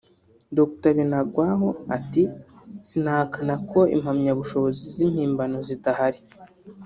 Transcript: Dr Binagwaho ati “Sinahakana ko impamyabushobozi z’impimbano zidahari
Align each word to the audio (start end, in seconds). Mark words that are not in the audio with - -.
Dr 0.57 0.91
Binagwaho 0.97 1.69
ati 1.97 2.23
“Sinahakana 2.87 3.55
ko 3.69 3.79
impamyabushobozi 3.95 4.81
z’impimbano 4.93 5.57
zidahari 5.67 6.19